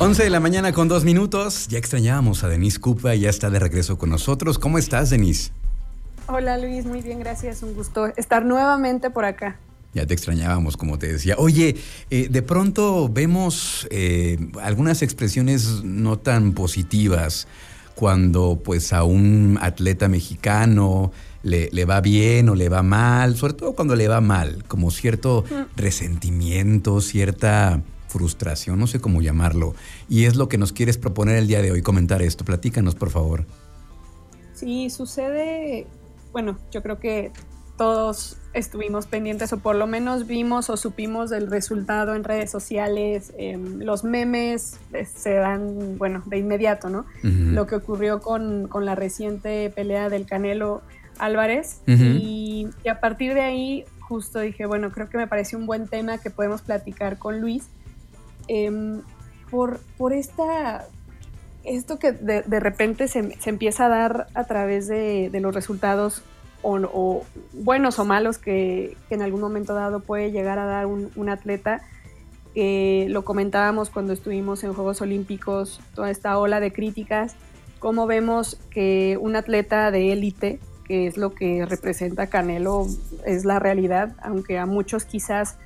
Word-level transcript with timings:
11 0.00 0.22
de 0.22 0.30
la 0.30 0.38
mañana 0.38 0.72
con 0.72 0.86
dos 0.86 1.02
minutos. 1.02 1.66
Ya 1.66 1.76
extrañábamos 1.76 2.44
a 2.44 2.48
Denise 2.48 2.78
Cupa 2.78 3.16
y 3.16 3.20
ya 3.20 3.30
está 3.30 3.50
de 3.50 3.58
regreso 3.58 3.98
con 3.98 4.10
nosotros. 4.10 4.56
¿Cómo 4.56 4.78
estás, 4.78 5.10
Denise? 5.10 5.50
Hola 6.28 6.56
Luis, 6.56 6.86
muy 6.86 7.02
bien, 7.02 7.18
gracias. 7.18 7.64
Un 7.64 7.74
gusto 7.74 8.06
estar 8.16 8.44
nuevamente 8.44 9.10
por 9.10 9.24
acá. 9.24 9.58
Ya 9.94 10.06
te 10.06 10.14
extrañábamos, 10.14 10.76
como 10.76 11.00
te 11.00 11.12
decía. 11.12 11.34
Oye, 11.36 11.78
eh, 12.10 12.28
de 12.30 12.42
pronto 12.42 13.08
vemos 13.08 13.88
eh, 13.90 14.38
algunas 14.62 15.02
expresiones 15.02 15.82
no 15.82 16.16
tan 16.16 16.52
positivas 16.52 17.48
cuando 17.96 18.60
pues 18.62 18.92
a 18.92 19.02
un 19.02 19.58
atleta 19.60 20.06
mexicano 20.06 21.10
le, 21.42 21.70
le, 21.72 21.84
va 21.86 22.00
bien 22.00 22.48
o 22.48 22.54
le 22.54 22.68
va 22.68 22.84
mal, 22.84 23.36
sobre 23.36 23.54
todo 23.54 23.72
cuando 23.72 23.96
le 23.96 24.06
va 24.06 24.20
mal, 24.20 24.62
como 24.68 24.92
cierto 24.92 25.44
mm. 25.50 25.76
resentimiento, 25.76 27.00
cierta 27.00 27.82
frustración, 28.08 28.78
no 28.78 28.86
sé 28.86 29.00
cómo 29.00 29.22
llamarlo. 29.22 29.74
Y 30.08 30.24
es 30.24 30.36
lo 30.36 30.48
que 30.48 30.58
nos 30.58 30.72
quieres 30.72 30.98
proponer 30.98 31.36
el 31.36 31.46
día 31.46 31.62
de 31.62 31.70
hoy, 31.70 31.82
comentar 31.82 32.22
esto. 32.22 32.44
Platícanos, 32.44 32.94
por 32.94 33.10
favor. 33.10 33.46
Sí, 34.54 34.90
sucede, 34.90 35.86
bueno, 36.32 36.58
yo 36.72 36.82
creo 36.82 36.98
que 36.98 37.30
todos 37.76 38.36
estuvimos 38.54 39.06
pendientes 39.06 39.52
o 39.52 39.58
por 39.58 39.76
lo 39.76 39.86
menos 39.86 40.26
vimos 40.26 40.68
o 40.68 40.76
supimos 40.76 41.30
del 41.30 41.48
resultado 41.48 42.14
en 42.14 42.24
redes 42.24 42.50
sociales, 42.50 43.32
em, 43.38 43.78
los 43.78 44.02
memes 44.04 44.80
eh, 44.92 45.04
se 45.04 45.34
dan, 45.34 45.96
bueno, 45.96 46.22
de 46.26 46.38
inmediato, 46.38 46.90
¿no? 46.90 47.06
Lo 47.22 47.66
que 47.66 47.76
ocurrió 47.76 48.20
con, 48.20 48.66
con, 48.68 48.84
la 48.84 48.96
reciente 48.96 49.70
pelea 49.70 50.08
del 50.08 50.26
Canelo 50.26 50.82
Álvarez 51.18 51.80
y, 51.86 52.68
y, 52.84 52.88
a 52.88 53.00
partir 53.00 53.34
de 53.34 53.42
ahí 53.42 53.84
justo 54.00 54.40
dije, 54.40 54.66
bueno, 54.66 54.90
creo 54.90 55.08
que 55.08 55.18
me 55.18 55.26
parece 55.26 55.54
un 55.56 55.66
buen 55.66 55.86
tema 55.86 56.18
que 56.18 56.30
podemos 56.30 56.62
platicar 56.62 57.18
con 57.18 57.40
Luis 57.40 57.68
Em, 58.48 59.02
por, 59.50 59.80
por 59.96 60.12
esta, 60.12 60.86
esto 61.64 61.98
que 61.98 62.12
de, 62.12 62.60
repente 62.60 63.08
se, 63.08 63.36
empieza 63.46 63.86
a 63.86 63.88
dar 63.88 64.26
a 64.34 64.44
través 64.44 64.88
de, 64.88 65.30
los 65.40 65.54
resultados 65.54 66.22
o, 66.62 67.22
buenos 67.52 67.98
o 67.98 68.04
malos 68.04 68.38
que, 68.38 68.96
en 69.10 69.22
algún 69.22 69.40
momento 69.40 69.74
dado 69.74 70.00
puede 70.00 70.32
llegar 70.32 70.58
a 70.58 70.66
dar 70.66 70.86
un, 70.86 71.28
atleta. 71.28 71.82
lo 72.54 73.24
comentábamos 73.24 73.90
cuando 73.90 74.12
estuvimos 74.12 74.64
en 74.64 74.72
Juegos 74.72 75.00
Olímpicos, 75.00 75.80
toda 75.94 76.10
esta 76.10 76.38
ola 76.38 76.60
de 76.60 76.72
críticas, 76.72 77.36
cómo 77.78 78.06
vemos 78.06 78.58
que 78.70 79.18
un 79.20 79.36
atleta 79.36 79.90
de 79.90 80.12
élite, 80.12 80.60
que 80.84 81.06
es 81.06 81.16
lo 81.16 81.34
que 81.34 81.66
representa 81.66 82.28
Canelo, 82.28 82.86
es 83.26 83.44
la 83.44 83.58
realidad, 83.58 84.14
aunque 84.22 84.58
a 84.58 84.66
muchos 84.66 85.04
quizás 85.04 85.58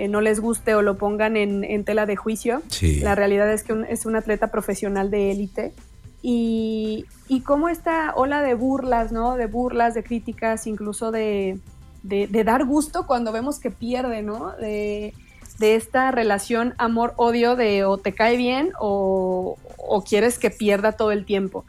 eh, 0.00 0.08
no 0.08 0.22
les 0.22 0.40
guste 0.40 0.74
o 0.74 0.80
lo 0.80 0.96
pongan 0.96 1.36
en, 1.36 1.84
tela 1.84 2.06
de 2.06 2.16
juicio. 2.16 2.62
La 3.02 3.14
realidad 3.14 3.52
es 3.52 3.62
que 3.62 3.84
es 3.90 4.06
un 4.06 4.16
atleta 4.16 4.46
profesional 4.50 5.10
de 5.10 5.30
élite. 5.30 5.74
Y, 6.22 7.04
y 7.28 7.42
cómo 7.42 7.68
esta 7.68 8.14
ola 8.14 8.40
de 8.40 8.54
burlas, 8.54 9.12
¿no? 9.12 9.36
De 9.36 9.44
burlas, 9.46 9.92
de 9.92 10.02
críticas, 10.02 10.66
incluso 10.66 11.10
de, 11.10 11.58
dar 12.02 12.64
gusto 12.64 13.06
cuando 13.06 13.30
vemos 13.30 13.58
que 13.58 13.70
pierde, 13.70 14.22
¿no? 14.22 14.52
De, 14.52 15.12
esta 15.60 16.10
relación 16.10 16.72
amor-odio 16.78 17.54
de 17.54 17.84
o 17.84 17.98
te 17.98 18.14
cae 18.14 18.38
bien 18.38 18.72
o, 18.80 19.58
o 19.76 20.02
quieres 20.02 20.38
que 20.38 20.48
pierda 20.48 20.92
todo 20.92 21.12
el 21.12 21.26
tiempo. 21.26 21.66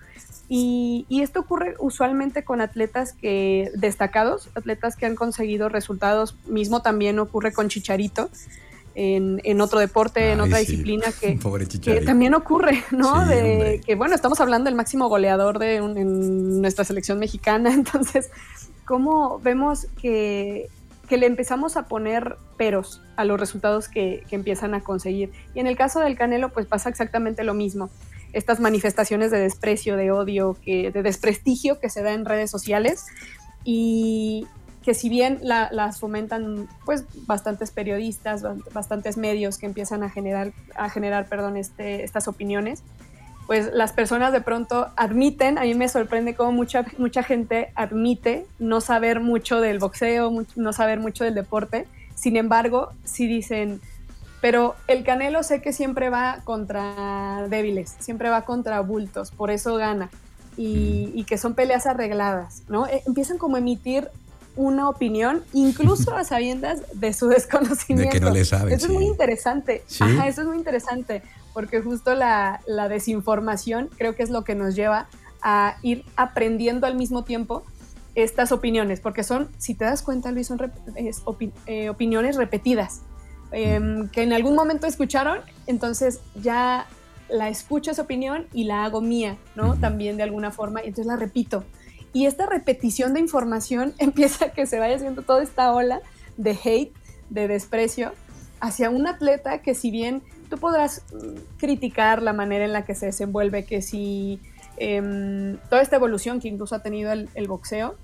Y, 0.53 1.05
esto 1.21 1.39
ocurre 1.39 1.75
usualmente 1.79 2.43
con 2.43 2.59
atletas 2.59 3.13
que 3.13 3.71
destacados, 3.73 4.49
atletas 4.53 4.97
que 4.97 5.05
han 5.05 5.15
conseguido 5.15 5.69
resultados. 5.69 6.35
Mismo 6.45 6.81
también 6.81 7.19
ocurre 7.19 7.53
con 7.53 7.69
Chicharito. 7.69 8.29
En, 8.93 9.61
otro 9.61 9.79
deporte, 9.79 10.33
en 10.33 10.41
otra 10.41 10.57
disciplina 10.57 11.05
que, 11.17 11.39
también 12.05 12.33
ocurre, 12.33 12.83
¿no? 12.91 13.25
de 13.25 13.79
que 13.85 13.95
bueno, 13.95 14.13
estamos 14.13 14.41
hablando 14.41 14.65
del 14.65 14.75
máximo 14.75 15.07
goleador 15.07 15.57
de 15.57 15.77
en 15.77 16.59
nuestra 16.59 16.83
selección 16.83 17.17
mexicana, 17.17 17.73
entonces, 17.73 18.29
¿cómo 18.83 19.39
vemos 19.39 19.87
que, 20.01 20.67
le 21.09 21.25
empezamos 21.25 21.77
a 21.77 21.87
poner 21.87 22.35
peros 22.57 23.01
a 23.15 23.23
los 23.23 23.39
resultados 23.39 23.87
que, 23.87 24.25
que 24.29 24.35
empiezan 24.35 24.73
a 24.73 24.81
conseguir? 24.81 25.31
Y 25.55 25.61
en 25.61 25.67
el 25.67 25.77
caso 25.77 26.01
del 26.01 26.17
Canelo, 26.17 26.49
pues 26.49 26.65
pasa 26.65 26.89
exactamente 26.89 27.45
lo 27.45 27.53
mismo 27.53 27.89
estas 28.33 28.59
manifestaciones 28.59 29.31
de 29.31 29.39
desprecio, 29.39 29.97
de 29.97 30.11
odio, 30.11 30.57
de 30.65 30.91
desprestigio 31.03 31.79
que 31.79 31.89
se 31.89 32.01
da 32.01 32.13
en 32.13 32.25
redes 32.25 32.49
sociales 32.51 33.05
y 33.63 34.47
que 34.83 34.93
si 34.93 35.09
bien 35.09 35.39
las 35.41 35.99
fomentan 35.99 36.67
pues 36.85 37.05
bastantes 37.27 37.71
periodistas, 37.71 38.43
bastantes 38.73 39.17
medios 39.17 39.57
que 39.57 39.67
empiezan 39.67 40.01
a 40.03 40.09
generar, 40.09 40.53
a 40.75 40.89
generar 40.89 41.27
perdón, 41.27 41.55
este, 41.55 42.03
estas 42.03 42.27
opiniones, 42.27 42.83
pues 43.45 43.69
las 43.73 43.91
personas 43.91 44.31
de 44.31 44.41
pronto 44.41 44.87
admiten, 44.95 45.57
a 45.57 45.63
mí 45.63 45.75
me 45.75 45.89
sorprende 45.89 46.33
cómo 46.35 46.51
mucha, 46.51 46.85
mucha 46.97 47.21
gente 47.21 47.71
admite 47.75 48.45
no 48.59 48.81
saber 48.81 49.19
mucho 49.19 49.61
del 49.61 49.77
boxeo, 49.77 50.31
no 50.55 50.73
saber 50.73 50.99
mucho 50.99 51.25
del 51.25 51.35
deporte, 51.35 51.85
sin 52.15 52.37
embargo, 52.37 52.91
si 53.03 53.27
dicen, 53.27 53.81
pero 54.41 54.75
el 54.87 55.03
Canelo 55.03 55.43
sé 55.43 55.61
que 55.61 55.71
siempre 55.71 56.09
va 56.09 56.39
contra 56.43 57.45
débiles, 57.47 57.95
siempre 57.99 58.29
va 58.29 58.43
contra 58.43 58.81
bultos, 58.81 59.31
por 59.31 59.51
eso 59.51 59.75
gana. 59.75 60.09
Y, 60.57 61.23
que 61.27 61.37
son 61.37 61.55
peleas 61.55 61.87
arregladas, 61.87 62.63
¿no? 62.67 62.85
Eh, 62.85 63.01
empiezan 63.07 63.37
como 63.37 63.55
a 63.55 63.59
emitir 63.59 64.09
una 64.55 64.89
opinión, 64.89 65.43
incluso 65.53 66.13
a 66.15 66.23
sabiendas 66.25 66.81
de 66.93 67.13
su 67.13 67.27
desconocimiento. 67.27 68.13
De 68.13 68.19
que 68.19 68.23
no 68.23 68.31
le 68.31 68.43
saben. 68.43 68.73
Eso 68.73 68.87
es 68.87 68.91
muy 68.91 69.05
interesante. 69.05 69.83
Ajá, 69.99 70.27
eso 70.27 70.41
es 70.41 70.47
muy 70.47 70.57
interesante, 70.57 71.23
porque 71.53 71.81
justo 71.81 72.13
la, 72.15 72.61
desinformación 72.89 73.89
creo 73.97 74.15
que 74.15 74.23
es 74.23 74.29
lo 74.29 74.43
que 74.43 74.53
nos 74.53 74.75
lleva 74.75 75.07
a 75.41 75.77
ir 75.81 76.03
aprendiendo 76.15 76.85
al 76.85 76.95
mismo 76.95 77.23
tiempo 77.23 77.63
estas 78.13 78.51
opiniones, 78.51 78.99
porque 78.99 79.23
son, 79.23 79.49
si 79.57 79.73
te 79.73 79.85
das 79.85 80.03
cuenta, 80.03 80.31
Luis, 80.31 80.47
son 80.47 80.71
eh, 81.65 81.89
opiniones 81.89 82.35
repetidas. 82.35 83.01
Em, 83.51 84.07
que 84.09 84.23
en 84.23 84.31
algún 84.31 84.55
momento 84.55 84.87
escucharon, 84.87 85.39
entonces 85.67 86.21
ya 86.41 86.87
la 87.29 87.49
escucho 87.49 87.91
esa 87.91 88.01
opinión 88.01 88.47
y 88.53 88.63
la 88.63 88.85
hago 88.85 89.01
mía, 89.01 89.37
¿no? 89.55 89.75
También 89.75 90.17
de 90.17 90.23
alguna 90.23 90.51
forma, 90.51 90.83
y 90.83 90.87
entonces 90.87 91.05
la 91.05 91.17
repito. 91.17 91.65
Y 92.13 92.25
esta 92.25 92.45
repetición 92.45 93.13
de 93.13 93.19
información 93.19 93.93
empieza 93.99 94.45
a 94.45 94.49
que 94.51 94.65
se 94.65 94.79
vaya 94.79 94.95
haciendo 94.95 95.21
toda 95.21 95.43
esta 95.43 95.73
ola 95.73 96.01
de 96.37 96.57
hate, 96.63 96.93
de 97.29 97.47
desprecio 97.47 98.13
hacia 98.59 98.89
un 98.89 99.07
atleta 99.07 99.61
que 99.61 99.73
si 99.73 99.91
bien 99.91 100.21
tú 100.49 100.57
podrás 100.57 101.03
mm, 101.13 101.57
criticar 101.57 102.21
la 102.21 102.31
manera 102.31 102.65
en 102.65 102.73
la 102.73 102.85
que 102.85 102.95
se 102.95 103.07
desenvuelve, 103.07 103.65
que 103.65 103.81
si 103.81 104.39
em, 104.77 105.57
toda 105.69 105.81
esta 105.81 105.97
evolución 105.97 106.39
que 106.39 106.47
incluso 106.47 106.75
ha 106.75 106.79
tenido 106.79 107.11
el 107.11 107.47
boxeo, 107.47 107.95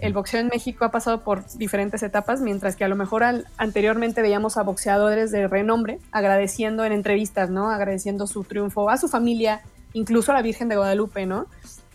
el 0.00 0.12
boxeo 0.12 0.40
en 0.40 0.48
México 0.48 0.84
ha 0.84 0.90
pasado 0.90 1.22
por 1.22 1.46
diferentes 1.56 2.02
etapas, 2.02 2.40
mientras 2.40 2.76
que 2.76 2.84
a 2.84 2.88
lo 2.88 2.96
mejor 2.96 3.24
anteriormente 3.56 4.22
veíamos 4.22 4.56
a 4.56 4.62
boxeadores 4.62 5.30
de 5.30 5.48
renombre 5.48 5.98
agradeciendo 6.12 6.84
en 6.84 6.92
entrevistas, 6.92 7.50
¿no? 7.50 7.70
Agradeciendo 7.70 8.26
su 8.26 8.44
triunfo 8.44 8.90
a 8.90 8.96
su 8.96 9.08
familia, 9.08 9.62
incluso 9.92 10.32
a 10.32 10.34
la 10.34 10.42
Virgen 10.42 10.68
de 10.68 10.76
Guadalupe, 10.76 11.26
¿no? 11.26 11.46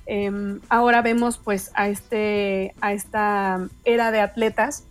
Em, 0.05 0.59
ahora 0.69 1.01
vemos 1.01 1.37
pues 1.37 1.71
a, 1.75 1.87
este, 1.87 2.73
a 2.81 2.93
esta 2.93 3.67
era 3.85 4.11
de 4.11 4.21
atletas 4.21 4.85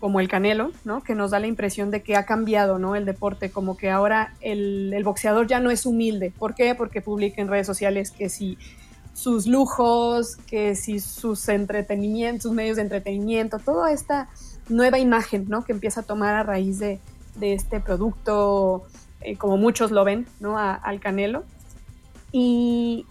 como 0.00 0.18
el 0.18 0.28
Canelo, 0.28 0.72
¿no? 0.84 1.02
Que 1.02 1.14
nos 1.14 1.30
da 1.30 1.38
la 1.38 1.46
impresión 1.46 1.90
de 1.90 2.02
que 2.02 2.16
ha 2.16 2.24
cambiado, 2.24 2.78
¿no? 2.78 2.96
El 2.96 3.04
deporte, 3.04 3.50
como 3.50 3.76
que 3.76 3.90
ahora 3.90 4.34
el, 4.40 4.92
el 4.92 5.04
boxeador 5.04 5.46
ya 5.46 5.60
no 5.60 5.70
es 5.70 5.86
humilde. 5.86 6.32
¿Por 6.36 6.54
qué? 6.54 6.74
Porque 6.74 7.00
publica 7.00 7.40
en 7.40 7.48
redes 7.48 7.66
sociales 7.66 8.10
que 8.10 8.28
si 8.28 8.58
sus 9.14 9.46
lujos, 9.46 10.36
que 10.46 10.74
si 10.74 11.00
sus 11.00 11.48
entretenimientos, 11.48 12.44
sus 12.44 12.52
medios 12.52 12.76
de 12.76 12.82
entretenimiento, 12.82 13.58
toda 13.58 13.92
esta 13.92 14.28
nueva 14.68 14.98
imagen, 14.98 15.46
¿no? 15.48 15.64
Que 15.64 15.72
empieza 15.72 16.00
a 16.00 16.04
tomar 16.04 16.34
a 16.34 16.42
raíz 16.42 16.78
de, 16.78 17.00
este 17.40 17.80
producto, 17.80 18.84
eh, 19.20 19.36
como 19.36 19.56
muchos 19.56 19.90
lo 19.90 20.04
ven, 20.04 20.26
¿no? 20.40 20.58
al 20.58 21.00
Canelo. 21.00 21.44
Y 22.30 23.06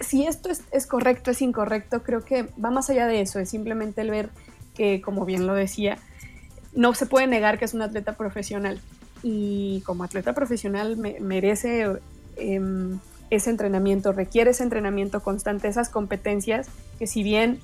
si 0.00 0.26
esto 0.26 0.50
es, 0.50 0.86
correcto, 0.86 1.30
es 1.30 1.42
incorrecto, 1.42 2.02
creo 2.02 2.24
que 2.24 2.48
va 2.62 2.70
más 2.70 2.90
allá 2.90 3.06
de 3.06 3.20
eso, 3.20 3.38
es 3.38 3.50
simplemente 3.50 4.00
el 4.00 4.10
ver 4.10 4.30
que, 4.74 5.00
como 5.00 5.24
bien 5.24 5.46
lo 5.46 5.54
decía, 5.54 5.98
no 6.74 6.94
se 6.94 7.06
puede 7.06 7.26
negar 7.26 7.58
que 7.58 7.64
es 7.64 7.74
un 7.74 7.82
atleta 7.82 8.14
profesional. 8.14 8.80
Y 9.22 9.82
como 9.86 10.02
atleta 10.02 10.32
profesional 10.32 10.96
merece 10.96 11.86
em, 12.36 12.98
ese 13.32 13.48
entrenamiento, 13.48 14.12
requiere 14.12 14.50
ese 14.50 14.62
entrenamiento 14.62 15.22
constante, 15.22 15.66
esas 15.66 15.88
competencias 15.88 16.68
que 16.98 17.06
si 17.06 17.22
bien 17.22 17.60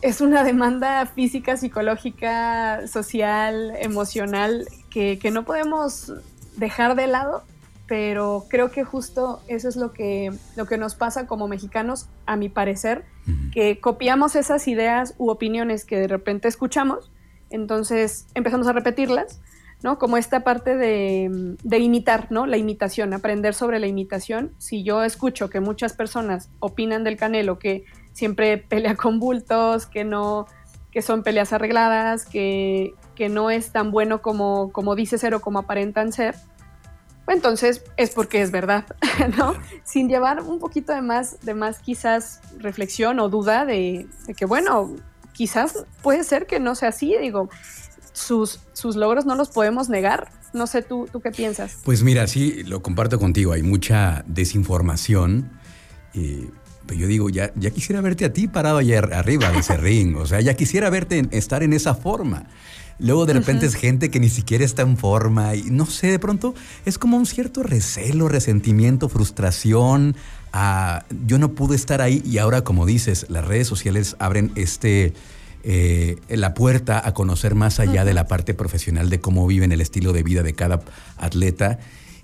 es 0.00 0.22
una 0.22 0.42
demanda 0.42 1.04
física, 1.04 1.58
psicológica, 1.58 2.86
social, 2.88 3.74
emocional, 3.78 4.66
que, 4.90 5.18
no 5.30 5.44
podemos 5.44 6.14
dejar 6.56 6.94
de 6.94 7.06
lado, 7.06 7.42
pero 7.86 8.46
creo 8.48 8.70
que 8.70 8.84
justo 8.84 9.42
eso 9.48 9.68
es 9.68 9.76
lo 9.76 9.92
que, 9.92 10.32
lo 10.56 10.64
que 10.64 10.78
nos 10.78 10.94
pasa 10.94 11.26
como 11.26 11.46
mexicanos, 11.46 12.06
a 12.24 12.36
mi 12.36 12.48
parecer, 12.48 13.04
que 13.52 13.80
copiamos 13.80 14.34
esas 14.34 14.66
ideas 14.66 15.14
u 15.18 15.28
opiniones 15.28 15.84
que 15.84 15.98
de 15.98 16.08
repente 16.08 16.48
escuchamos, 16.48 17.10
entonces 17.50 18.26
empezamos 18.34 18.66
a 18.66 18.72
repetirlas, 18.72 19.40
Como 19.98 20.16
esta 20.16 20.40
parte 20.44 20.76
de, 20.76 21.78
imitar, 21.78 22.28
¿no? 22.30 22.46
La 22.46 22.56
imitación, 22.56 23.12
aprender 23.12 23.54
sobre 23.54 23.78
la 23.78 23.86
imitación. 23.86 24.54
Si 24.58 24.82
yo 24.82 25.04
escucho 25.04 25.50
que 25.50 25.60
muchas 25.60 25.92
personas 25.92 26.50
opinan 26.58 27.04
del 27.04 27.16
Canelo 27.16 27.58
que 27.58 27.84
siempre 28.12 28.58
pelea 28.68 28.96
con 28.96 29.20
bultos, 29.20 29.86
que 29.86 30.04
no, 30.04 30.46
que 30.90 31.02
son 31.02 31.22
peleas 31.22 31.52
arregladas, 31.52 32.24
que, 32.24 32.94
que 33.14 33.28
no 33.28 33.50
es 33.50 33.72
tan 33.72 33.90
bueno 33.90 34.22
como, 34.22 34.72
como 34.72 34.94
dice 34.94 35.18
ser 35.18 35.34
o 35.34 35.40
como 35.40 35.60
aparentan 35.60 36.12
ser, 36.12 36.34
entonces 37.26 37.82
es 37.96 38.10
porque 38.10 38.42
es 38.42 38.50
verdad, 38.50 38.84
¿no? 39.38 39.54
Sin 39.82 40.08
llevar 40.08 40.42
un 40.42 40.58
poquito 40.58 40.92
de 40.92 41.02
más, 41.02 41.40
de 41.40 41.54
más 41.54 41.78
quizás 41.78 42.40
reflexión 42.58 43.18
o 43.20 43.28
duda 43.28 43.64
de 43.64 44.06
que, 44.36 44.44
bueno, 44.44 44.94
quizás 45.32 45.84
puede 46.02 46.24
ser 46.24 46.46
que 46.46 46.60
no 46.60 46.74
sea 46.74 46.90
así, 46.90 47.16
digo, 47.18 47.48
sus, 48.14 48.60
sus 48.72 48.96
logros 48.96 49.26
no 49.26 49.34
los 49.34 49.50
podemos 49.50 49.90
negar. 49.90 50.30
No 50.54 50.66
sé, 50.66 50.80
¿tú, 50.82 51.06
¿tú 51.12 51.20
qué 51.20 51.32
piensas? 51.32 51.78
Pues 51.84 52.02
mira, 52.02 52.26
sí, 52.26 52.62
lo 52.62 52.80
comparto 52.80 53.18
contigo. 53.18 53.52
Hay 53.52 53.62
mucha 53.62 54.24
desinformación. 54.26 55.50
Eh, 56.14 56.48
pero 56.86 57.00
yo 57.00 57.06
digo, 57.08 57.28
ya, 57.28 57.52
ya 57.56 57.70
quisiera 57.70 58.00
verte 58.00 58.24
a 58.24 58.32
ti 58.32 58.46
parado 58.46 58.78
allá 58.78 59.00
arriba 59.00 59.50
de 59.50 59.58
ese 59.58 59.76
ring. 59.78 60.16
O 60.16 60.26
sea, 60.26 60.40
ya 60.40 60.54
quisiera 60.54 60.88
verte 60.90 61.26
estar 61.32 61.62
en 61.62 61.72
esa 61.72 61.94
forma. 61.94 62.46
Luego 63.00 63.26
de 63.26 63.32
repente 63.32 63.66
es 63.66 63.74
gente 63.74 64.08
que 64.08 64.20
ni 64.20 64.28
siquiera 64.28 64.64
está 64.64 64.82
en 64.82 64.96
forma 64.96 65.56
y 65.56 65.64
no 65.64 65.84
sé, 65.84 66.12
de 66.12 66.20
pronto 66.20 66.54
es 66.84 66.96
como 66.96 67.16
un 67.16 67.26
cierto 67.26 67.64
recelo, 67.64 68.28
resentimiento, 68.28 69.08
frustración. 69.08 70.14
Ah, 70.52 71.04
yo 71.26 71.38
no 71.38 71.56
pude 71.56 71.74
estar 71.74 72.00
ahí 72.00 72.22
y 72.24 72.38
ahora 72.38 72.62
como 72.62 72.86
dices, 72.86 73.26
las 73.28 73.44
redes 73.44 73.66
sociales 73.66 74.14
abren 74.20 74.52
este, 74.54 75.12
eh, 75.66 76.16
la 76.28 76.52
puerta 76.52 77.00
a 77.06 77.14
conocer 77.14 77.54
más 77.54 77.80
allá 77.80 78.04
de 78.04 78.12
la 78.12 78.28
parte 78.28 78.52
profesional 78.52 79.08
de 79.08 79.20
cómo 79.20 79.46
viven 79.46 79.72
el 79.72 79.80
estilo 79.80 80.12
de 80.12 80.22
vida 80.22 80.42
de 80.42 80.52
cada 80.52 80.80
atleta. 81.16 81.78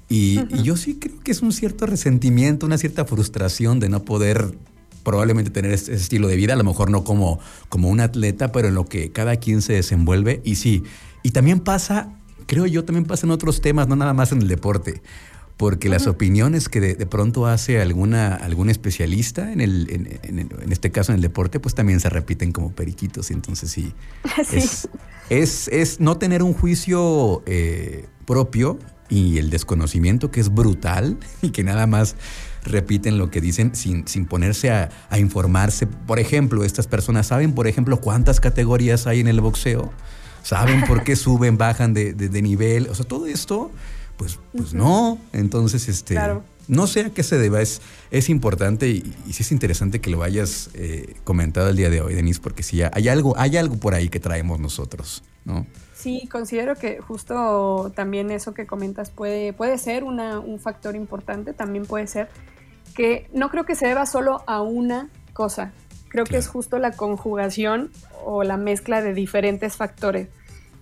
Y, 0.09 0.41
yo 0.63 0.77
sí 0.77 0.99
creo 0.99 1.21
que 1.21 1.31
es 1.31 1.41
un 1.41 1.53
cierto 1.53 1.87
resentimiento, 1.87 2.67
una 2.67 2.77
cierta 2.77 3.05
frustración 3.05 3.81
de 3.81 3.89
no 3.89 4.05
poder 4.05 4.55
probablemente 5.05 5.51
tener 5.51 5.73
ese 5.73 5.95
estilo 5.95 6.29
de 6.29 6.37
vida, 6.37 6.53
a 6.53 6.57
lo 6.57 6.65
mejor 6.65 6.91
no 6.91 7.03
como, 7.03 7.41
como 7.71 7.89
un 7.89 8.01
atleta, 8.01 8.53
pero 8.53 8.69
en 8.69 8.75
lo 8.75 8.85
que 8.85 9.11
cada 9.11 9.37
quien 9.37 9.63
se 9.63 9.73
desenvuelve. 9.73 10.43
Y 10.45 10.57
sí, 10.57 10.83
y 11.23 11.31
también 11.31 11.61
pasa, 11.61 12.13
creo 12.47 12.67
yo, 12.67 12.85
también 12.85 13.07
pasa 13.07 13.27
en 13.27 13.31
otros 13.31 13.63
temas, 13.63 13.89
no 13.89 13.97
nada 13.97 14.13
más 14.13 14.33
en 14.33 14.43
el 14.43 14.49
deporte 14.49 15.01
porque 15.61 15.91
las 15.91 16.07
opiniones 16.07 16.71
que 16.71 16.81
de, 16.81 16.95
pronto 17.05 17.47
hace 17.47 17.83
alguna, 17.83 18.35
algún 18.35 18.71
especialista, 18.71 19.53
en, 19.53 19.61
el, 19.61 20.19
en, 20.23 20.73
este 20.73 20.91
caso 20.91 21.13
en 21.13 21.17
el 21.17 21.21
deporte, 21.21 21.61
pues 21.61 21.75
también 21.75 22.01
se 22.01 22.09
repiten 22.09 22.51
como 22.51 22.73
periquitos. 22.73 23.31
Entonces 23.31 23.71
sí, 23.71 23.93
Es, 25.29 25.69
es, 25.69 26.01
no 26.01 26.17
tener 26.17 26.43
un 26.43 26.55
juicio 26.55 27.43
eh, 27.45 28.07
propio 28.25 28.79
y 29.11 29.37
el 29.37 29.51
desconocimiento 29.51 30.31
que 30.31 30.41
es 30.41 30.49
brutal 30.49 31.19
y 31.43 31.51
que 31.51 31.63
nada 31.63 31.87
más 31.87 32.17
repiten 32.65 33.19
lo 33.19 33.31
que 33.31 33.43
dicen 33.43 33.75
sin, 33.75 34.09
sin 34.09 34.25
ponerse 34.25 34.71
a, 34.71 34.89
informarse. 35.19 35.87
Por 35.87 36.21
ejemplo, 36.21 36.65
estas 36.65 36.87
personas 36.87 37.27
saben, 37.27 37.53
por 37.53 37.67
ejemplo, 37.67 38.01
cuántas 38.01 38.41
categorías 38.41 39.07
hay 39.07 39.21
en 39.21 39.29
el 39.29 39.43
boxeo, 39.43 39.93
saben 40.43 40.87
por 40.87 41.05
qué 41.05 41.17
suben, 41.17 41.59
bajan 41.59 41.93
de, 41.93 42.15
de 42.15 42.41
nivel, 42.41 42.89
o 42.89 42.95
sea, 42.95 43.05
todo 43.05 43.27
esto 43.27 43.71
pues, 44.21 44.39
pues 44.55 44.75
no. 44.75 45.17
Entonces, 45.33 45.89
este, 45.89 46.15
no 46.69 46.87
sé 46.87 47.07
a 47.07 47.11
qué 47.11 47.23
se 47.23 47.39
deba. 47.39 47.63
Es, 47.63 47.81
es 48.11 48.29
importante 48.29 48.87
y, 48.87 49.01
sí 49.33 49.43
es 49.43 49.51
interesante 49.51 50.03
que 50.03 50.11
lo 50.11 50.23
hayas 50.23 50.69
eh, 50.75 51.15
comentado 51.25 51.71
el 51.71 51.77
día 51.77 51.89
de 51.89 52.03
hoy, 52.03 52.15
Denise, 52.15 52.39
porque 52.39 52.63
sí, 52.63 52.83
hay 52.83 53.09
algo, 53.09 53.35
hay 53.39 53.57
algo 53.57 53.79
por 53.79 53.95
ahí 53.95 54.11
que 54.11 54.21
traemos 54.21 54.61
nosotros, 54.61 55.23
¿no? 55.47 55.67
Sí, 55.95 56.29
considero 56.31 56.77
que 56.77 57.01
justo 57.01 57.93
también 57.97 58.31
eso 58.31 58.53
que 58.53 58.67
comentas 58.67 59.09
puede, 59.09 59.55
puede 59.55 59.79
ser 59.79 60.05
un 60.05 60.61
factor 60.61 60.97
importante, 60.97 61.55
también 61.55 61.87
puede 61.87 62.07
ser 62.07 62.29
que 62.95 63.27
no 63.33 63.49
creo 63.49 63.65
que 63.65 63.75
se 63.75 63.87
deba 63.87 64.05
solo 64.05 64.43
a 64.47 64.61
una 64.61 65.09
cosa, 65.33 65.73
creo 66.09 66.25
que 66.25 66.37
es 66.37 66.47
justo 66.47 66.79
la 66.79 66.93
conjugación 66.93 67.91
o 68.23 68.45
la 68.45 68.59
mezcla 68.59 69.01
de 69.01 69.15
diferentes 69.15 69.77
factores, 69.77 70.29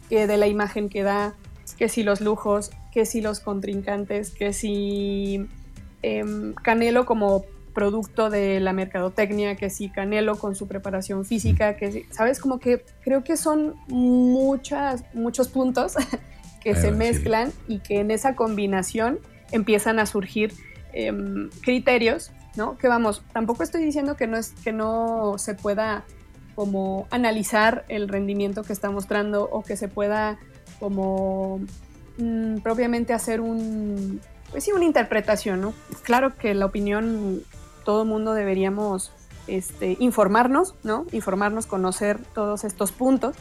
que 0.09 0.27
de 0.27 0.39
la 0.39 0.49
imagen 0.49 0.89
que 0.89 1.05
da, 1.05 1.35
que 1.77 1.89
si 1.89 2.03
los 2.03 2.21
lujos, 2.21 2.73
que 2.93 3.07
si 3.07 3.21
los 3.21 3.41
contrincantes, 3.41 4.31
que 4.31 4.53
si 4.53 5.47
em, 6.03 6.55
Canelo 6.55 7.07
como 7.07 7.45
producto 7.75 8.29
de 8.29 8.61
la 8.61 8.73
mercadotecnia, 8.73 9.55
que 9.57 9.71
si 9.71 9.89
Canelo 9.89 10.37
con 10.37 10.55
su 10.55 10.67
preparación 10.67 11.25
física, 11.25 11.77
que 11.77 11.93
si, 11.93 12.03
sabes, 12.11 12.41
como 12.41 12.59
que 12.59 12.85
creo 13.03 13.23
que 13.23 13.37
son 13.37 13.77
muchas, 13.87 15.05
muchos 15.15 15.49
puntos 15.49 15.95
que 16.63 16.75
se 16.75 16.91
mezclan 16.91 17.53
y 17.69 17.79
que 17.79 18.01
en 18.01 18.11
esa 18.11 18.35
combinación 18.35 19.21
empiezan 19.53 19.99
a 19.99 20.07
surgir 20.07 20.53
em, 20.93 21.51
criterios, 21.63 22.33
¿no? 22.57 22.77
Que 22.79 22.89
vamos, 22.89 23.23
tampoco 23.33 23.63
estoy 23.63 23.85
diciendo 23.85 24.17
que 24.17 24.27
no, 24.27 24.37
es, 24.37 24.51
que 24.65 24.73
no 24.73 25.37
se 25.39 25.55
pueda 25.55 26.05
como 26.57 27.07
analizar 27.11 27.85
el 27.89 28.09
rendimiento 28.09 28.65
que 28.65 28.73
está 28.73 28.91
mostrando 28.91 29.45
o 29.45 29.63
que 29.63 29.77
se 29.77 29.87
pueda 29.87 30.39
como 30.81 31.61
Mm, 32.19 32.59
propiamente 32.59 33.13
hacer 33.13 33.41
un, 33.41 34.21
pues 34.51 34.65
sí, 34.65 34.73
una 34.73 34.85
interpretación, 34.85 35.61
¿no? 35.61 35.73
Claro 36.03 36.37
que 36.37 36.53
la 36.53 36.67
opinión, 36.67 37.45
todo 37.85 38.05
mundo 38.05 38.35
deberíamos 38.35 39.13
este, 39.47 39.97
informarnos, 40.01 40.75
¿no? 40.83 41.07
Informarnos, 41.13 41.67
conocer 41.67 42.19
todos 42.35 42.65
estos 42.65 42.91
puntos, 42.91 43.37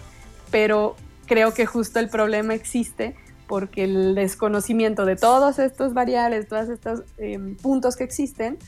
pero 0.52 0.96
creo 1.26 1.56
que 1.56 1.66
justo 1.66 2.00
el 2.00 2.08
problema 2.08 2.54
existe 2.54 3.16
porque 3.48 3.86
el 3.86 4.14
desconocimiento 4.14 5.06
de 5.06 5.16
todos 5.16 5.58
estos 5.58 5.96
variables, 5.96 6.48
todos 6.48 6.70
estos 6.70 7.02
em, 7.18 7.56
puntos 7.56 7.96
que 7.96 8.04
existen, 8.04 8.60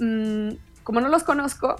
mm, 0.00 0.50
como 0.82 1.00
no 1.00 1.08
los 1.08 1.22
conozco, 1.22 1.76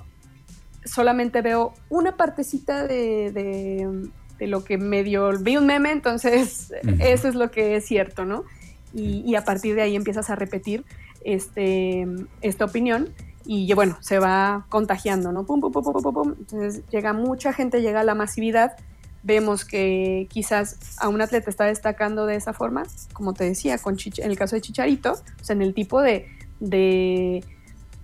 solamente 0.87 1.43
veo 1.43 1.75
una 1.91 2.17
partecita 2.17 2.87
de 2.87 4.11
lo 4.47 4.65
que 4.65 4.79
medio 4.79 5.31
vi 5.39 5.57
un 5.57 5.67
meme, 5.67 5.93
entonces 5.93 6.73
eso 6.99 7.29
es 7.29 7.35
lo 7.35 7.51
que 7.51 7.77
es 7.77 7.87
cierto, 7.87 8.25
¿no? 8.25 8.45
Y, 8.93 9.37
a 9.37 9.45
partir 9.45 9.77
de 9.77 9.83
ahí 9.83 9.95
empiezas 9.95 10.31
a 10.31 10.35
repetir 10.35 10.85
este, 11.25 12.09
esta 12.41 12.65
opinión 12.65 13.11
y 13.45 13.73
bueno, 13.73 13.97
se 14.01 14.19
va 14.19 14.67
contagiando, 14.69 15.31
¿no? 15.31 15.45
Pum, 15.45 15.61
pum, 15.61 15.71
pum, 15.71 15.85
pum, 15.85 16.03
pum, 16.03 16.15
pum. 16.15 16.35
Entonces 16.39 16.83
llega 16.91 17.13
mucha 17.13 17.53
gente, 17.53 17.83
llega 17.83 18.01
a 18.01 18.05
la 18.05 18.17
masividad, 18.17 18.77
vemos 19.23 19.65
que 19.65 20.27
quizás 20.29 20.97
a 20.99 21.09
un 21.09 21.21
atleta 21.21 21.51
está 21.51 21.67
destacando 21.67 22.27
de 22.27 22.35
esa 22.35 22.53
forma, 22.53 22.83
como 23.13 23.33
te 23.33 23.45
decía, 23.45 23.79
con 23.79 23.97
en 23.97 24.31
el 24.31 24.37
caso 24.37 24.57
de 24.57 24.63
Chicharito, 24.63 25.13
o 25.13 25.45
sea, 25.45 25.55
en 25.55 25.63
el 25.63 25.73
tipo 25.73 26.03
de 26.03 26.27
Mm, 26.61 27.41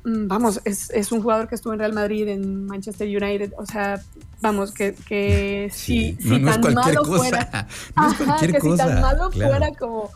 vamos, 0.08 0.60
es, 0.64 1.10
un 1.10 1.20
jugador 1.20 1.48
que 1.48 1.56
estuvo 1.56 1.72
en 1.72 1.80
Real 1.80 1.92
Madrid, 1.92 2.28
en 2.28 2.66
Manchester 2.66 3.08
United, 3.08 3.54
o 3.58 3.66
sea, 3.66 4.00
vamos, 4.40 4.70
que, 4.70 4.94
que 4.94 5.68
si, 5.72 6.12
tan 6.12 6.74
malo 6.74 7.04
fuera, 7.04 7.66
que 8.40 8.60
si 8.60 8.76
tan 8.76 9.00
malo 9.00 9.32
fuera 9.32 9.72
como, 9.72 10.10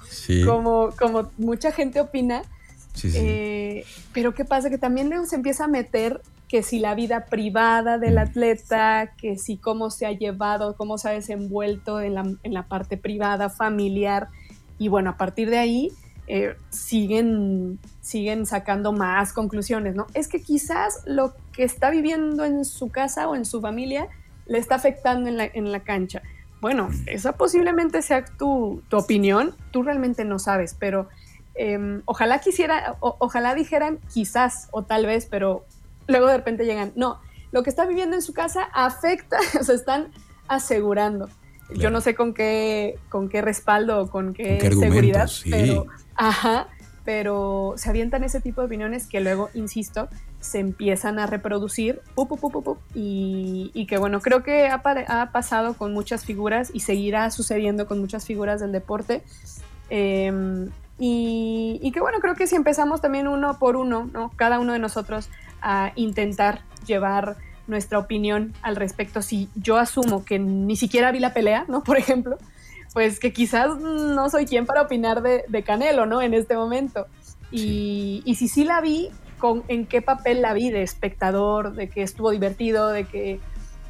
como, 0.47 0.90
como 0.97 1.30
mucha 1.38 1.73
gente 1.73 2.00
opina, 2.00 2.42
eh, 3.02 3.85
pero 4.12 4.32
¿qué 4.32 4.44
pasa? 4.44 4.70
Que 4.70 4.78
también 4.78 5.09
luego 5.09 5.26
se 5.26 5.35
empieza 5.35 5.64
a 5.64 5.68
meter 5.68 6.20
que 6.47 6.62
si 6.62 6.78
la 6.78 6.94
vida 6.94 7.26
privada 7.26 7.99
del 7.99 8.14
mm. 8.14 8.18
atleta, 8.18 9.12
que 9.16 9.38
si 9.38 9.56
cómo 9.56 9.90
se 9.90 10.06
ha 10.06 10.12
llevado, 10.12 10.76
cómo 10.76 10.99
se 10.99 11.09
ha 11.09 11.12
desenvuelto 11.12 12.00
en 12.00 12.14
la, 12.14 12.32
en 12.42 12.54
la 12.54 12.68
parte 12.68 12.97
privada, 12.97 13.50
familiar, 13.50 14.28
y 14.78 14.87
bueno, 14.87 15.11
a 15.11 15.16
partir 15.16 15.50
de 15.50 15.59
ahí 15.59 15.92
eh, 16.27 16.57
siguen, 16.71 17.79
siguen 18.00 18.47
sacando 18.47 18.93
más 18.93 19.33
conclusiones, 19.33 19.95
¿no? 19.95 20.07
Es 20.15 20.29
que 20.29 20.41
quizás 20.43 21.03
lo 21.07 21.35
que 21.53 21.65
está 21.65 21.91
viviendo 21.91 22.45
en 22.45 22.65
su 22.65 22.91
casa 22.91 23.29
o 23.29 23.35
en 23.35 23.45
su 23.45 23.61
familia 23.61 24.09
le 24.47 24.59
está 24.59 24.77
afectando 24.77 25.29
en 25.29 25.37
la, 25.37 25.45
en 25.45 25.73
la 25.73 25.81
cancha. 25.81 26.23
Bueno, 26.61 26.91
esa 27.07 27.33
posiblemente 27.33 28.03
sea 28.03 28.25
tu, 28.25 28.83
tu, 28.89 28.99
opinión, 28.99 29.55
tú 29.71 29.83
realmente 29.83 30.25
no 30.25 30.39
sabes, 30.39 30.77
pero 30.79 31.09
em, 31.55 32.03
ojalá 32.05 32.39
quisiera, 32.41 32.97
ojalá 33.00 33.55
dijeran 33.55 33.99
quizás 34.12 34.69
o 34.71 34.83
tal 34.83 35.07
vez, 35.07 35.27
pero 35.27 35.65
luego 36.07 36.27
de 36.27 36.37
repente 36.37 36.67
llegan, 36.67 36.93
no, 36.97 37.19
lo 37.53 37.62
que 37.62 37.71
está 37.71 37.87
viviendo 37.87 38.15
en 38.15 38.23
su 38.23 38.35
casa 38.35 38.69
afecta, 38.73 39.39
se 39.62 39.75
están 39.75 40.09
asegurando. 40.49 41.29
Yo 41.75 41.91
no 41.91 42.00
sé 42.00 42.17
con 42.17 42.35
qué, 42.35 42.99
con 43.09 43.29
qué 43.29 43.43
respaldo 43.43 44.03
o 44.03 44.11
con 44.11 44.35
qué, 44.35 44.61
seguridad, 44.61 45.31
pero 45.49 45.87
Ajá, 46.21 46.69
pero 47.03 47.73
se 47.77 47.89
avientan 47.89 48.25
ese 48.25 48.43
tipo 48.43 48.61
de 48.61 48.67
opiniones 48.67 49.07
que 49.07 49.21
luego, 49.21 49.49
insisto, 49.55 50.09
se 50.39 50.59
empiezan 50.59 51.19
a 51.19 51.27
reproducir 51.27 52.03
y, 52.95 53.87
que 53.89 53.97
bueno, 53.97 54.21
creo 54.21 54.43
que 54.43 54.69
ha, 54.69 55.31
pasado 55.33 55.75
con 55.75 55.95
muchas 55.95 56.27
figuras 56.27 56.71
y 56.75 56.81
seguirá 56.81 57.31
sucediendo 57.31 57.87
con 57.87 58.00
muchas 58.00 58.27
figuras 58.27 58.61
del 58.61 58.71
deporte. 58.71 59.23
Em, 59.89 60.69
y, 60.99 61.81
y, 61.83 61.91
que 61.91 62.00
bueno, 62.00 62.19
creo 62.21 62.35
que 62.35 62.47
si 62.47 62.55
empezamos 62.55 63.00
también 63.00 63.27
uno 63.27 63.59
por 63.59 63.77
uno, 63.77 64.11
¿no? 64.12 64.31
cada 64.37 64.59
uno 64.61 64.75
de 64.75 64.79
nosotros 64.79 65.31
a 65.62 65.93
intentar 65.97 66.61
llevar 66.87 67.37
nuestra 67.67 67.99
opinión 67.99 68.53
al 68.61 68.77
respecto, 68.77 69.23
si 69.23 69.49
yo 69.55 69.79
asumo 69.79 70.23
que 70.25 70.39
ni 70.39 70.77
siquiera 70.77 71.12
vi 71.12 71.21
la 71.21 71.33
pelea, 71.33 71.65
¿no? 71.67 71.83
Por 71.83 71.97
ejemplo, 71.97 72.37
pues 72.92 73.20
que 73.20 73.32
quizás 73.32 73.78
no 73.78 74.28
soy 74.30 74.47
quien 74.47 74.66
para 74.66 74.82
opinar 74.82 75.23
de, 75.23 75.62
Canelo, 75.62 76.06
¿no? 76.06 76.23
En 76.23 76.35
este 76.35 76.56
momento. 76.56 77.06
Y, 77.50 78.23
y 78.25 78.35
si 78.37 78.49
sí 78.49 78.64
la 78.64 78.80
vi, 78.80 79.11
con, 79.38 79.62
en 79.68 79.87
qué 79.87 80.02
papel 80.02 80.42
la 80.42 80.52
vi 80.52 80.70
de 80.70 80.82
espectador, 80.82 81.75
de 81.75 81.88
que 81.88 82.02
estuvo 82.02 82.30
divertido, 82.30 82.88
de 82.88 83.04
que 83.04 83.40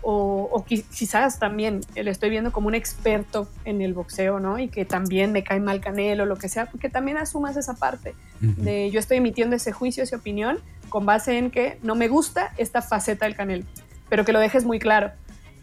o, 0.02 0.64
quizás 0.66 1.38
también 1.38 1.80
le 1.94 2.10
estoy 2.10 2.30
viendo 2.30 2.52
como 2.52 2.68
un 2.68 2.74
experto 2.74 3.48
en 3.64 3.82
el 3.82 3.92
boxeo, 3.92 4.40
¿no? 4.40 4.58
Y 4.58 4.68
que 4.68 4.84
también 4.84 5.32
me 5.32 5.44
cae 5.44 5.60
mal 5.60 5.80
Canelo, 5.80 6.26
lo 6.26 6.36
que 6.36 6.48
sea, 6.48 6.66
porque 6.66 6.88
también 6.88 7.18
asumas 7.18 7.56
esa 7.56 7.74
parte 7.74 8.14
de 8.40 8.90
yo 8.90 8.98
estoy 8.98 9.18
emitiendo 9.18 9.56
ese 9.56 9.72
juicio, 9.72 10.02
esa 10.02 10.16
opinión, 10.16 10.58
con 10.88 11.04
base 11.04 11.36
en 11.36 11.50
que 11.50 11.78
no 11.82 11.94
me 11.94 12.08
gusta 12.08 12.52
esta 12.56 12.80
faceta 12.80 13.26
del 13.26 13.36
Canelo, 13.36 13.64
pero 14.08 14.24
que 14.24 14.32
lo 14.32 14.40
dejes 14.40 14.64
muy 14.64 14.78
claro. 14.78 15.10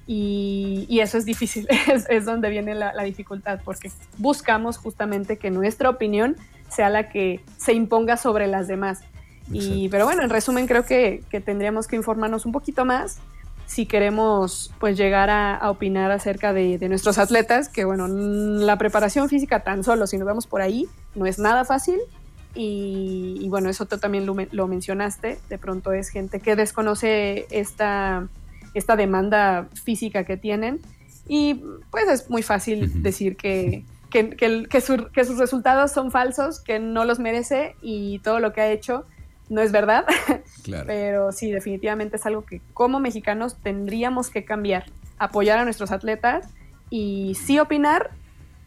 Y, 0.07 0.99
eso 1.01 1.17
es 1.17 1.25
difícil, 1.25 1.67
es, 2.09 2.25
donde 2.25 2.49
viene 2.49 2.73
la, 2.75 3.03
dificultad, 3.03 3.59
porque 3.63 3.91
buscamos 4.17 4.77
justamente 4.77 5.37
que 5.37 5.51
nuestra 5.51 5.89
opinión 5.89 6.37
sea 6.69 6.89
la 6.89 7.09
que 7.09 7.41
se 7.57 7.73
imponga 7.73 8.17
sobre 8.17 8.47
las 8.47 8.67
demás. 8.67 9.01
Y, 9.51 9.89
pero 9.89 10.05
bueno, 10.05 10.23
en 10.23 10.29
resumen 10.29 10.67
creo 10.67 10.85
que, 10.85 11.23
que 11.29 11.39
tendríamos 11.39 11.87
que 11.87 11.95
informarnos 11.95 12.45
un 12.45 12.51
poquito 12.51 12.83
más 12.83 13.19
si 13.67 13.85
queremos 13.85 14.71
pues 14.79 14.97
llegar 14.97 15.29
a, 15.29 15.69
opinar 15.69 16.09
acerca 16.11 16.53
de, 16.53 16.79
nuestros 16.87 17.17
atletas, 17.17 17.67
que 17.67 17.83
bueno, 17.83 18.07
la 18.07 18.77
preparación 18.77 19.29
física 19.29 19.59
tan 19.59 19.83
solo, 19.83 20.07
si 20.07 20.17
nos 20.17 20.25
vamos 20.25 20.47
por 20.47 20.61
ahí, 20.61 20.87
no 21.15 21.25
es 21.25 21.37
nada 21.37 21.65
fácil. 21.65 21.99
Y, 22.59 23.45
bueno, 23.49 23.69
eso 23.69 23.85
tú 23.85 23.99
también 23.99 24.25
lo, 24.25 24.67
mencionaste, 24.67 25.37
de 25.47 25.57
pronto 25.59 25.91
es 25.91 26.09
gente 26.09 26.39
que 26.39 26.55
desconoce 26.55 27.45
esta, 27.51 28.27
esta 28.73 28.95
demanda 28.95 29.69
física 29.83 30.23
que 30.23 30.37
tienen. 30.37 30.79
Y 31.27 31.61
pues 31.91 32.07
es 32.07 32.29
muy 32.29 32.41
fácil 32.41 33.03
decir 33.03 33.35
que, 33.35 33.85
que, 34.09 34.29
que 34.69 34.81
sus 34.81 35.37
resultados 35.37 35.91
son 35.91 36.11
falsos, 36.11 36.61
que 36.61 36.79
no 36.79 37.05
los 37.05 37.19
merece 37.19 37.75
y 37.81 38.19
todo 38.19 38.39
lo 38.39 38.53
que 38.53 38.61
ha 38.61 38.71
hecho 38.71 39.05
no 39.49 39.61
es 39.61 39.71
verdad, 39.71 40.05
pero 40.85 41.31
sí, 41.31 41.51
definitivamente 41.51 42.17
es 42.17 42.25
algo 42.25 42.45
que 42.45 42.61
como 42.73 42.99
mexicanos 42.99 43.57
tendríamos 43.61 44.29
que 44.29 44.43
cambiar, 44.43 44.85
apoyar 45.19 45.59
a 45.59 45.63
nuestros 45.63 45.91
atletas 45.91 46.49
y 46.89 47.35
sí 47.35 47.59
opinar, 47.59 48.11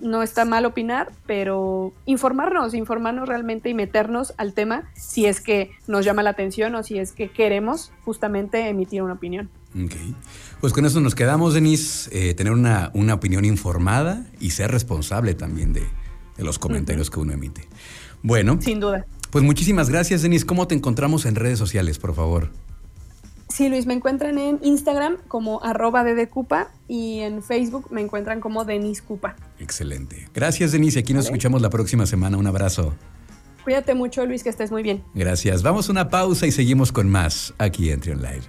no 0.01 0.23
está 0.23 0.47
mal 0.47 0.65
opinar, 0.65 1.13
pero 1.27 1.93
informarnos, 2.07 2.73
informarnos 2.73 3.29
realmente 3.29 3.69
y 3.69 3.75
meternos 3.75 4.33
al 4.39 4.55
tema 4.55 4.91
si 4.95 5.27
es 5.27 5.43
que 5.43 5.73
nos 5.87 6.07
llama 6.07 6.23
la 6.23 6.31
atención 6.31 6.75
o 6.75 6.83
si 6.83 6.99
es 6.99 7.13
que 7.13 7.31
queremos 7.31 7.93
justamente 8.05 8.67
emitir 8.69 9.03
una 9.03 9.15
opinión. 9.15 9.51
Pues 10.61 10.73
con 10.73 10.85
eso 10.85 11.01
nos 11.01 11.15
quedamos, 11.15 11.55
Denise, 11.55 12.11
eh, 12.13 12.35
tener 12.35 12.53
una, 12.53 12.91
opinión 13.15 13.45
informada 13.45 14.27
y 14.41 14.51
ser 14.51 14.71
responsable 14.71 15.35
también 15.35 15.73
de, 15.73 15.87
los 16.39 16.59
comentarios 16.59 17.11
que 17.11 17.21
uno 17.21 17.33
emite. 17.33 17.69
Bueno. 18.23 18.59
Sin 18.61 18.81
duda. 18.81 19.07
Pues 19.31 19.45
muchísimas 19.45 19.91
gracias, 19.91 20.23
Denise. 20.23 20.45
¿Cómo 20.45 20.67
te 20.67 20.75
encontramos 20.75 21.25
en 21.27 21.35
redes 21.35 21.59
sociales, 21.59 21.99
por 21.99 22.15
favor? 22.15 22.51
Sí, 23.49 23.69
Luis, 23.69 23.85
me 23.87 23.95
encuentran 23.95 24.39
en 24.39 24.59
Instagram 24.63 25.17
como 25.27 25.63
arroba 25.63 26.05
Cupa 26.29 26.71
y 26.87 27.21
en 27.21 27.43
Facebook 27.43 27.89
me 27.91 28.01
encuentran 28.01 28.41
como 28.41 28.65
Denise 28.65 29.03
Cupa. 29.03 29.37
Excelente. 29.59 30.29
Gracias, 30.33 30.73
Denise. 30.73 31.01
Aquí 31.01 31.13
nos 31.13 31.27
escuchamos 31.27 31.61
la 31.61 31.71
próxima 31.71 32.07
semana. 32.07 32.37
Un 32.37 32.47
abrazo. 32.47 32.95
Cuídate 33.65 33.95
mucho, 33.95 34.25
Luis, 34.25 34.43
que 34.43 34.49
estés 34.49 34.71
muy 34.71 34.83
bien. 34.83 35.03
Gracias. 35.15 35.63
Vamos 35.63 35.89
a 35.89 35.93
una 35.93 36.09
pausa 36.09 36.47
y 36.47 36.53
seguimos 36.53 36.93
con 36.93 37.09
más 37.09 37.53
aquí 37.59 37.91
en 37.91 38.01
Trion 38.01 38.23
Live. 38.23 38.45